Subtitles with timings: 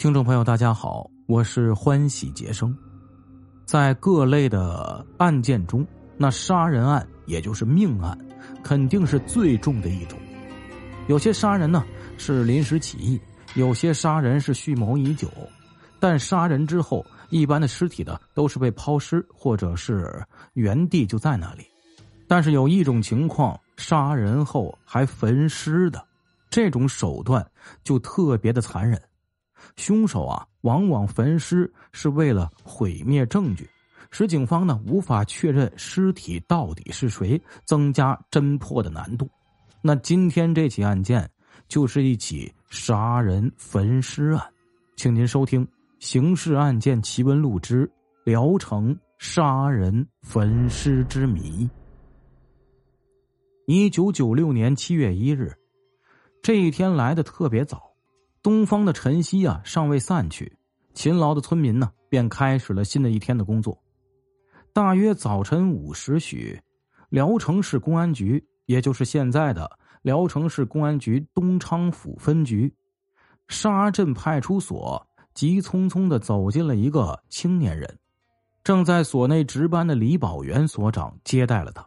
[0.00, 2.74] 听众朋友，大家好，我是欢喜杰生。
[3.66, 8.16] 在各类的案件中，那杀人案也就是命案，
[8.62, 10.18] 肯定是最重的一种。
[11.06, 11.84] 有些杀人呢
[12.16, 13.20] 是临时起意，
[13.56, 15.28] 有些杀人是蓄谋已久。
[15.98, 20.24] 但杀人之后，一般的尸体呢都是被抛尸，或者是
[20.54, 21.66] 原地就在那里。
[22.26, 26.02] 但是有一种情况，杀人后还焚尸的，
[26.48, 27.46] 这种手段
[27.84, 28.98] 就特别的残忍。
[29.76, 33.68] 凶手啊，往往焚尸是为了毁灭证据，
[34.10, 39.28] 使警方呢无法确认尸体到底是谁，增加侦破的难度。
[39.82, 41.28] 那今天这起案件
[41.68, 44.42] 就是一起杀人焚尸案，
[44.96, 45.64] 请您收听
[45.98, 47.90] 《刑事案件奇闻录之
[48.24, 51.66] 聊城杀人焚尸之谜》。
[53.66, 55.56] 一九九六年七月一日，
[56.42, 57.89] 这一天来的特别早。
[58.42, 60.50] 东方的晨曦啊，尚未散去，
[60.94, 63.78] 勤劳的村民呢，便开始了新的一天的工作。
[64.72, 66.58] 大约早晨五时许，
[67.10, 69.70] 聊城市公安局，也就是现在的
[70.00, 72.74] 聊城市公安局东昌府分局
[73.48, 77.98] 沙镇派出所，急匆匆的走进了一个青年人。
[78.64, 81.86] 正在所内值班的李宝元所长接待了他。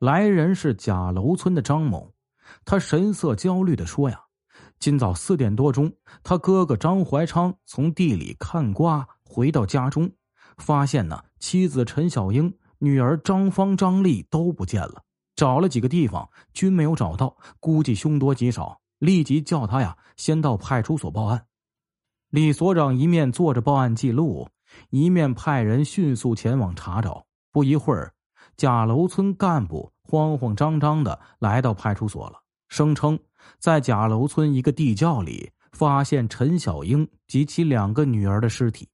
[0.00, 2.12] 来人是贾楼村的张某，
[2.64, 4.20] 他神色焦虑的说：“呀。”
[4.78, 10.10] 今早四点多钟，他哥哥张怀昌从地里看瓜回到家中，
[10.58, 15.02] 发现呢妻子陈小英、女儿张芳、张丽都不见了。
[15.34, 21.46] 找了几个地方均没有找到，估计凶多吉少，立即叫他呀先到派出所报案。
[22.30, 24.48] 李所长一面做着报案记录，
[24.90, 27.26] 一面派人迅速前往查找。
[27.52, 28.12] 不一会儿，
[28.56, 33.18] 贾楼村干部慌慌张张的来到派出所了，声称。
[33.58, 38.88] 在贾楼村一个地窖里，发现陈小英及其两个女儿的尸体。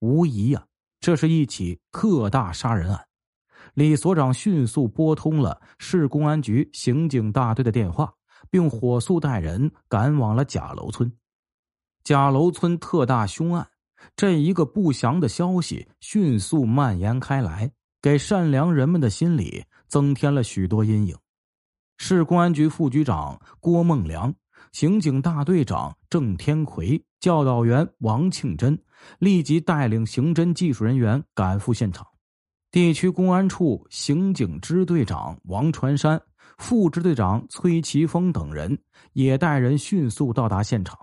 [0.00, 0.66] 无疑呀，
[0.98, 3.06] 这是一起特大杀人案。
[3.74, 8.12] 李所长迅速拨通了市公安局刑警大队的电话，
[8.50, 11.10] 并火速带人赶往了贾楼村。
[12.02, 13.68] 贾楼村特大凶案，
[14.16, 17.70] 这一个不祥的消息迅速蔓延开来，
[18.02, 21.16] 给善良人们的心里增添了许多阴影。
[22.02, 24.34] 市公安局副局长郭梦良、
[24.72, 28.76] 刑警大队长郑天奎、教导员王庆珍
[29.18, 32.06] 立即带领刑侦技术人员赶赴现场。
[32.70, 36.18] 地区公安处刑警支队长王传山、
[36.56, 38.78] 副支队长崔奇峰等人
[39.12, 40.98] 也带人迅速到达现场。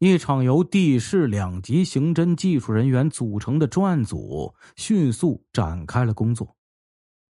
[0.00, 6.55] 一场由地市两级刑侦技术人员组成的专案组迅速展开了工作。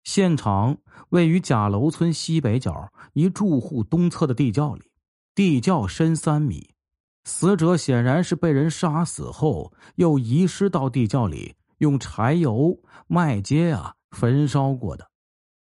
[0.04, 0.78] 现场
[1.10, 4.92] 位于贾楼村西北角一住户东侧的地窖里，
[5.36, 6.72] 地窖深三米，
[7.24, 15.10] 死者显然是被人杀死后又遗失到地窖里，用柴油、麦秸啊焚烧过的。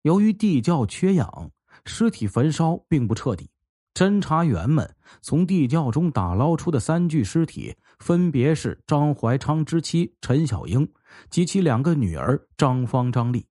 [0.03, 1.51] 由于地窖缺氧，
[1.85, 3.49] 尸体焚烧并不彻底。
[3.95, 10.89] 侦查员们从地窖中打捞出的三具尸体，分别是张怀昌之妻陈小英
[11.29, 13.45] 及其两个女儿张芳、张丽。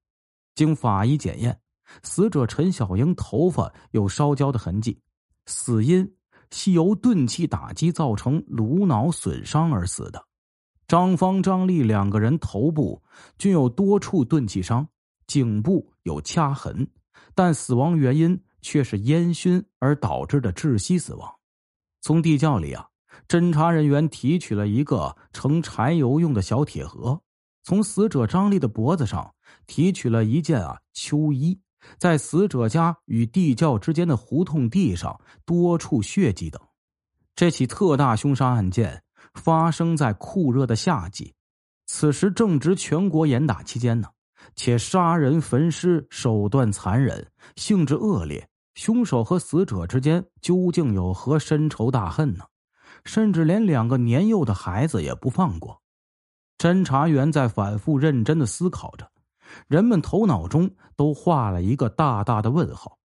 [0.59, 1.57] 经法医检验，
[2.03, 5.01] 死者陈小英头发有烧焦的痕迹，
[5.47, 6.17] 死因
[6.51, 10.21] 系由钝器打击造成颅脑损伤而死的。
[10.89, 13.01] 张芳、张丽两个人头部
[13.39, 14.85] 均有多处钝器伤，
[15.29, 16.91] 颈部有掐痕，
[17.37, 21.33] 但死亡原因却是烟熏而导致的窒息死亡。
[22.01, 22.85] 从地窖里啊，
[23.29, 27.23] 侦查人员提取了一个盛柴油用的小铁盒。
[27.69, 29.35] 从死者张丽的脖子上
[29.67, 31.61] 提取了一件啊秋衣，
[31.99, 36.59] 在死者家与地窖之间的胡同地上多处血迹等。
[37.37, 39.03] 这起特大凶杀案件
[39.35, 41.35] 发生在酷热的夏季，
[41.85, 44.09] 此时正值全国严打期间呢，
[44.57, 48.49] 且杀人焚尸手段残忍，性质恶劣。
[48.77, 52.47] 凶手和死者之间究竟有何深仇大恨呢？
[53.05, 55.78] 甚至连两个年幼的孩子也不放过。
[56.59, 59.09] 侦查员在反复认真的思考着，
[59.69, 62.99] 人们头脑中都画了一个大大的问号。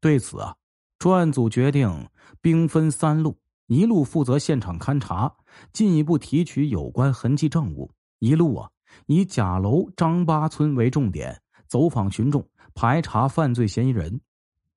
[0.00, 0.54] 对此啊，
[1.00, 2.08] 专案组决定
[2.40, 5.34] 兵分三路：一路负责现场勘查，
[5.72, 7.90] 进一步提取有关痕迹证物；
[8.20, 8.70] 一路啊，
[9.06, 14.20] 以贾楼张八村为重点，走访群众，排查犯罪嫌疑人；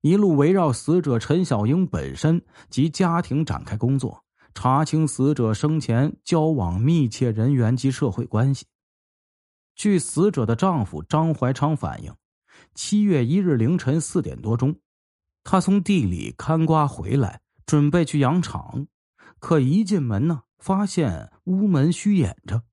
[0.01, 4.25] 一路围绕死者陈小英本身及家庭展开工作。
[4.56, 8.66] 查清死者生前交往密切人员及社会关系。
[9.75, 12.16] 据死者的丈夫张怀昌反映，
[12.74, 14.80] 七月一日凌晨四点多钟，
[15.44, 18.88] 他从地里看瓜回来，准备去养场，
[19.40, 22.63] 可一进门呢，发现屋门虚掩着，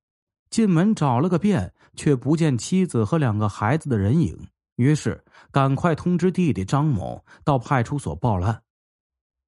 [0.48, 4.48] 进门找了个遍，却不见妻子和两个孩子的人影。
[4.76, 8.62] 于是，赶快通知弟弟张某到派出所报了案。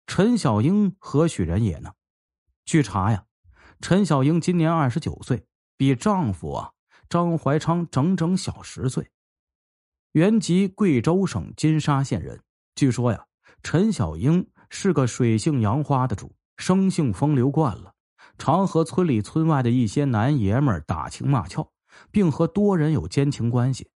[0.06, 1.92] 陈小英何许人也呢？
[2.64, 3.24] 据查呀，
[3.80, 5.44] 陈小英今年二十九岁，
[5.76, 6.70] 比丈夫啊
[7.08, 9.10] 张怀昌整整小十岁。
[10.12, 12.40] 原籍贵州省金沙县人。
[12.74, 13.26] 据说呀，
[13.62, 17.92] 陈小英是个水性杨花的主，生性风流惯了，
[18.38, 21.70] 常和村里村外的一些男爷们打情骂俏，
[22.10, 23.90] 并和多人有奸情关系。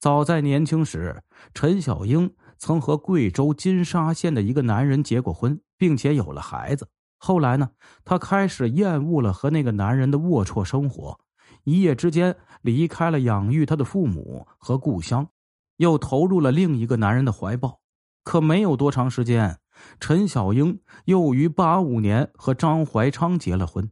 [0.00, 1.22] 早在年轻时，
[1.54, 6.88] 陈小英曾和贵州金沙县的一个男人结过婚，并且有了孩子。
[7.18, 7.70] 后来呢，
[8.04, 11.20] 她开始厌恶了和那个男人的龌龊生活，
[11.64, 15.28] 一夜之间离开了养育她的父母和故乡，
[15.76, 17.80] 又投入了另一个男人的怀抱。
[18.24, 19.58] 可没有多长时间，
[20.00, 23.90] 陈小英又于八五年和张怀昌结了婚。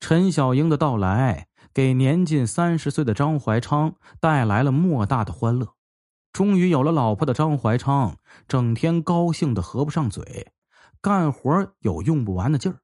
[0.00, 1.46] 陈小英的到来。
[1.74, 5.74] 给年近三十岁的张怀昌带来了莫大的欢乐。
[6.32, 8.16] 终于有了老婆的张怀昌，
[8.48, 10.52] 整天高兴的合不上嘴，
[11.00, 12.78] 干活有用不完的劲儿。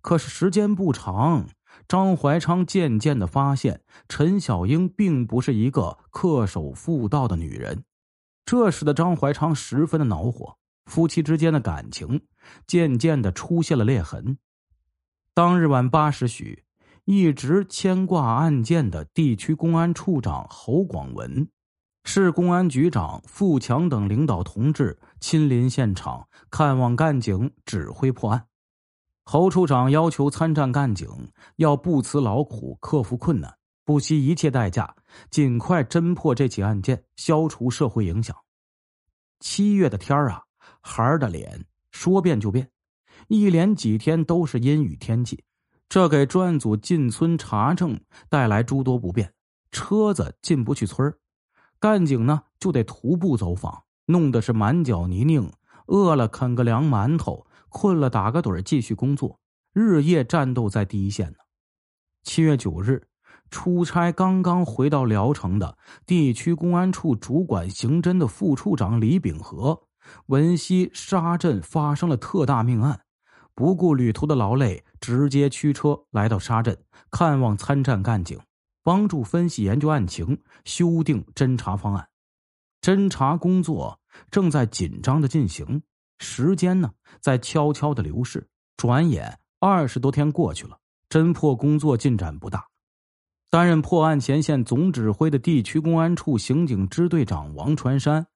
[0.00, 1.46] 可是时间不长，
[1.88, 7.84] 张怀昌渐渐的发现陈小英并不是一个恪守妇道的女人，
[8.44, 10.56] 这使得张怀昌十分的恼火，
[10.86, 12.20] 夫妻之间的感情
[12.66, 14.38] 渐渐的出现了裂痕。
[15.32, 16.64] 当日晚八时许。
[17.06, 21.46] 一直牵挂案件的地区公安处长侯广文、
[22.04, 28.46] 市公安局长付强等领导同志亲临现场看望干警，指挥破案。
[29.24, 31.08] 侯处长要求参战干警
[31.56, 33.56] 要不辞劳苦，克服困难，
[33.86, 34.94] 不惜一切代价，
[35.30, 38.36] 尽快侦破这起案件，消除社会影响。
[39.40, 40.42] 七月的天儿啊，
[40.82, 42.70] 孩儿的脸说变就变，
[43.28, 45.42] 一连几天都是阴雨天气。
[45.88, 47.98] 这给专案组进村查证
[48.28, 49.32] 带来诸多不便，
[49.70, 51.10] 车子进不去村
[51.80, 55.52] 干警呢就得徒步走访，弄得是满脚泥泞。
[55.86, 59.38] 饿了啃个凉馒头，困了打个盹继续工作，
[59.74, 61.36] 日夜战斗在第一线呢。
[62.22, 63.06] 七月九日，
[63.50, 69.82] 出差刚刚回到聊城的地区公安处主管刑侦的副处长李秉和，
[70.28, 73.00] 闻悉沙镇发生了特大命案。
[73.54, 76.78] 不顾旅途的劳累，直接驱车来到沙镇
[77.10, 78.40] 看望参战干警，
[78.82, 82.08] 帮助分析研究案情，修订侦查方案。
[82.84, 83.98] 侦查工作
[84.30, 85.80] 正在紧张的进行，
[86.18, 88.46] 时间呢在悄悄的流逝。
[88.76, 90.76] 转眼二十多天过去了，
[91.08, 92.66] 侦破工作进展不大。
[93.48, 98.26] 担任破案前线总指挥的地区公安处刑警支队长王传山，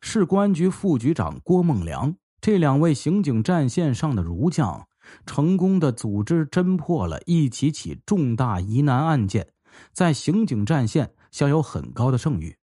[0.00, 2.16] 市公安局副局长郭梦良。
[2.40, 4.88] 这两位刑警战线上的儒将，
[5.26, 9.46] 成功的组织侦破了一起起重大疑难案件，
[9.92, 12.56] 在刑警战线享有很高的声誉。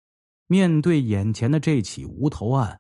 [0.48, 2.80] 面对眼前的这起无头案，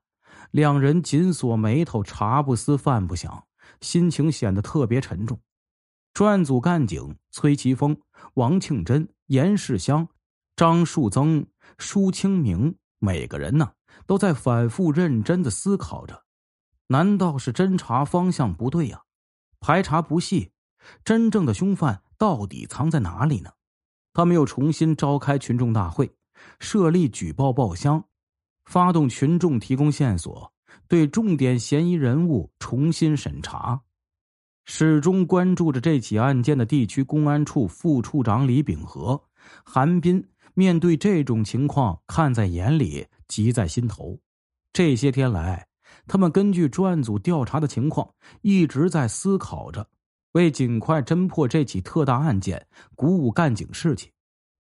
[0.51, 3.45] 两人紧锁眉头，茶不思饭不想，
[3.81, 5.39] 心情显得特别沉重。
[6.13, 7.97] 专案组干警崔奇峰、
[8.35, 10.07] 王庆珍、严世香、
[10.55, 11.45] 张树增、
[11.77, 13.71] 舒清明，每个人呢
[14.05, 16.23] 都在反复认真的思考着。
[16.87, 19.01] 难道是侦查方向不对呀？
[19.59, 20.51] 排查不细，
[21.03, 23.49] 真正的凶犯到底藏在哪里呢？
[24.13, 26.15] 他们又重新召开群众大会，
[26.59, 28.03] 设立举报报箱，
[28.65, 30.51] 发动群众提供线索，
[30.87, 33.81] 对重点嫌疑人物重新审查。
[34.65, 39.21] 始终关注着这起案件的地区公安处副处长李秉和、
[39.63, 44.19] 韩斌，面对这种情况，看在眼里，急在心头。
[44.73, 45.67] 这些天来。
[46.07, 48.07] 他们根据专案组调查的情况，
[48.41, 49.87] 一直在思考着，
[50.33, 54.11] 为尽快侦破这起特大案件，鼓舞干警士气。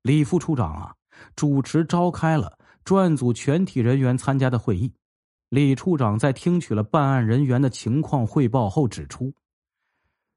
[0.01, 0.95] 李副处长啊，
[1.35, 4.93] 主持召开了专案组全体人员参加的会议。
[5.49, 9.33] 李处长在听取了办案人员的情况汇报后指出，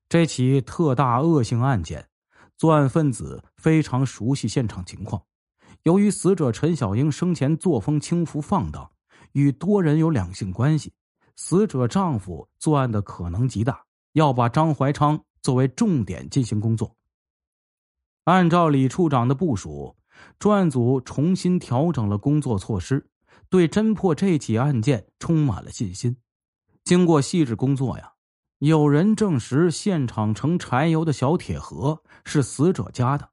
[0.09, 2.09] 这起特大恶性案件，
[2.57, 5.23] 作案分子非常熟悉现场情况。
[5.83, 8.91] 由于死者陈小英生前作风轻浮放荡。
[9.33, 10.91] 与多人有两性关系，
[11.37, 16.97] 死者丈夫作案的可能极大，要把张怀昌作为重点进行工作。
[18.25, 19.95] 按照李处长的部署，
[20.39, 23.09] 专案组重新调整了工作措施，
[23.49, 26.17] 对侦破这起案件充满了信心。
[26.85, 28.13] 经过细致工作呀，
[28.59, 33.29] 有人证实现场盛柴油的小铁盒是死者家的，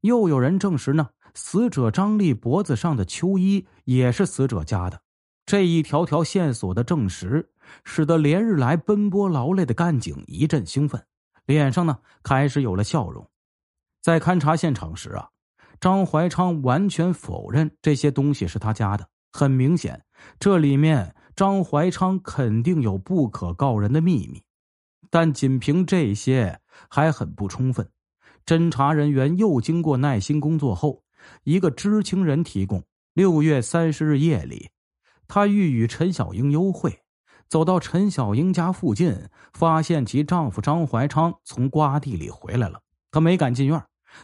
[0.00, 5.02] 又有人证实呢，死者张丽脖子上的秋衣也是死者家的。
[5.44, 7.50] 这一条条线索的证实，
[7.84, 11.04] 使得连日来奔波劳累的干警一阵兴奋，
[11.46, 13.28] 脸上呢开始有了笑容。
[14.00, 15.30] 在勘察现场时啊，
[15.82, 19.08] 张怀昌完全否认这些东西是他家的。
[19.32, 20.04] 很明显，
[20.38, 24.44] 这里面张怀昌肯定有不可告人的秘密。
[25.10, 27.90] 但仅凭这些还很不充分。
[28.46, 31.02] 侦查人员又经过耐心工作后，
[31.42, 34.70] 一个知情人提供：六月三十日夜里，
[35.26, 37.00] 他欲与陈小英幽会，
[37.48, 42.82] 走到陈小英家附近，发现其丈夫张怀昌从瓜地里回来了。
[43.10, 43.82] 他没敢进院。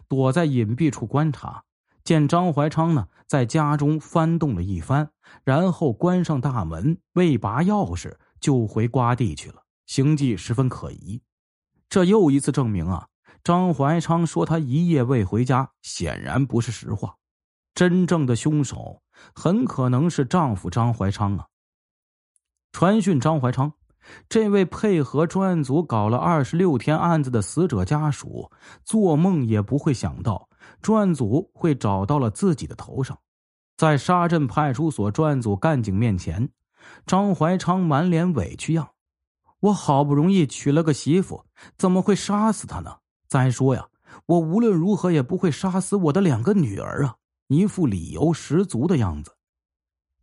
[0.08, 1.64] 躲在隐蔽处观察，
[2.04, 5.10] 见张怀昌呢在家中翻动了一番，
[5.44, 11.22] 然后关上大门，未拔钥匙就回瓜地去了，行迹十分可疑。
[11.88, 13.08] 这又一次证明啊，
[13.42, 17.16] 张怀昌说他一夜未回家，显然不是实话。
[17.74, 19.02] 真正的凶手
[19.34, 21.46] 很可能是丈夫张怀昌啊。
[22.72, 23.72] 传讯张怀昌。
[24.28, 28.50] 这位配合专案组搞了二十六天案子的死者家属，
[28.84, 30.48] 做梦也不会想到
[30.80, 33.18] 专案组会找到了自己的头上。
[33.76, 36.48] 在沙镇派出所专案组干警面前，
[37.06, 38.88] 张怀昌满脸委屈样
[39.60, 41.44] ：“我好不容易娶了个媳妇，
[41.76, 42.96] 怎么会杀死她呢？
[43.28, 43.86] 再说呀，
[44.26, 47.14] 我无论如何也不会杀死我的两个女儿啊！”
[47.48, 49.32] 一副理由十足的样子。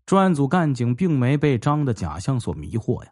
[0.06, 3.10] 专案组干警并没被张的假象所迷惑呀。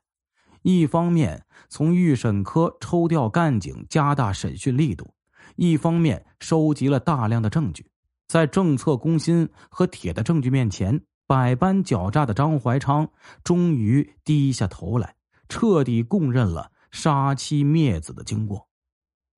[0.63, 5.13] 一方面从预审科抽调干警，加大审讯力度；
[5.55, 7.85] 一方面收集了大量的证据，
[8.27, 13.09] 在政策攻心和铁的证据面前，百般狡诈的张怀昌
[13.43, 15.15] 终于低下头来，
[15.49, 18.69] 彻底供认了杀妻灭子的经过。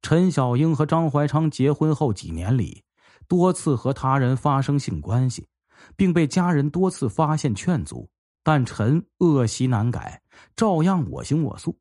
[0.03, 2.83] 陈小英和张怀昌结婚后几年里，
[3.27, 5.47] 多次和他人发生性关系，
[5.95, 8.11] 并被家人多次发现劝阻。
[8.45, 10.21] 但陈恶习难改，
[10.55, 11.79] 照样我行我素。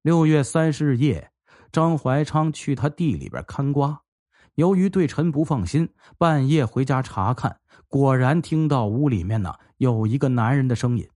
[0.00, 1.30] 六月三十日夜，
[1.70, 4.00] 张怀昌去他地里边看瓜，
[4.54, 11.06] 由于对陈不放心，半夜回家查看，果然听到屋里面呢有一个男人的声音，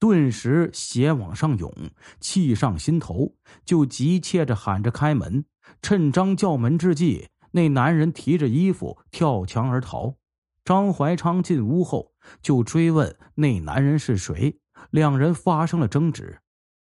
[0.00, 1.72] 顿时血往上涌，
[2.18, 5.44] 气上心头，就急切着喊着开门。
[5.80, 10.16] 趁张叫门之际，那男人提着衣服跳墙而逃。
[10.64, 12.12] 张怀昌进屋后。
[12.42, 14.58] 就追问那男人是谁，
[14.90, 16.40] 两人发生了争执。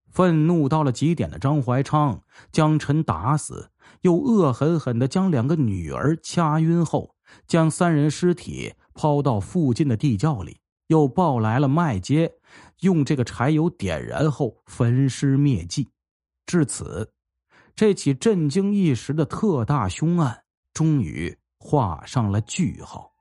[0.09, 3.69] 愤怒到了极点的张怀昌将陈打死，
[4.01, 7.15] 又恶狠狠的将两个女儿掐晕后，
[7.45, 12.31] 将三人尸体抛到附近的地窖里，又抱来了麦秸，
[12.79, 15.89] 用这个柴油点燃后焚尸灭迹。
[16.47, 17.11] 至此，
[17.75, 23.11] 这起震惊一时的特大凶案终于画上了句号。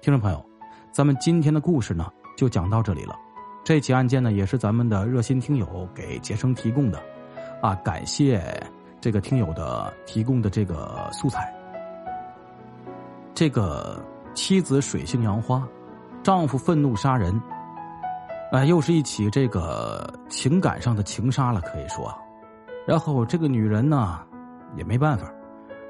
[0.00, 0.44] 听众朋友，
[0.92, 3.16] 咱们今天的故事呢就讲到这里了。
[3.64, 7.02] 这起案件呢也是咱们的热心听友给杰生提供的，
[7.60, 8.40] 啊，感谢
[9.00, 11.52] 这个听友的提供的这个素材。
[13.34, 14.00] 这个
[14.34, 15.66] 妻子水性杨花，
[16.22, 17.40] 丈夫愤怒杀人，
[18.52, 22.14] 啊，又是一起这个情感上的情杀了，可以说。
[22.86, 24.20] 然后这个女人呢
[24.76, 25.26] 也没办法，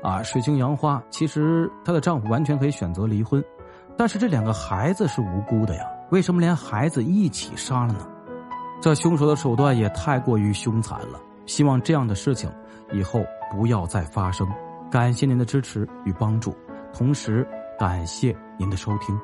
[0.02, 3.44] 啊，水性杨花，其实她的丈夫完全可以选择离婚。
[3.96, 8.06] 但是这两个孩子是无辜的呀，为什么连孩子一起杀了呢？
[8.80, 11.20] 这凶手的手段也太过于凶残了。
[11.46, 12.50] 希望这样的事情
[12.92, 14.46] 以后不要再发生。
[14.90, 16.54] 感谢您的支持与帮助，
[16.92, 17.46] 同时
[17.78, 19.18] 感谢您的收听。